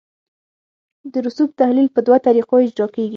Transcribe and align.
د 1.11 1.13
رسوب 1.25 1.49
تحلیل 1.59 1.87
په 1.95 1.99
دوه 2.05 2.17
طریقو 2.27 2.55
اجرا 2.65 2.87
کیږي 2.95 3.09